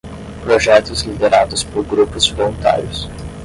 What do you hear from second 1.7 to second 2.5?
grupos de